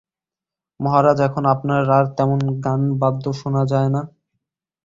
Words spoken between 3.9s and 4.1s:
না।